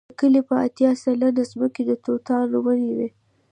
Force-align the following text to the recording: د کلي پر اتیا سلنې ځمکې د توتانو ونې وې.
د 0.09 0.11
کلي 0.21 0.41
پر 0.47 0.57
اتیا 0.67 0.91
سلنې 1.03 1.43
ځمکې 1.51 1.81
د 1.85 1.91
توتانو 2.05 2.57
ونې 2.65 2.91
وې. 2.97 3.07